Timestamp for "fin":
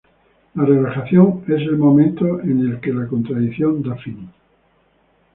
3.97-4.31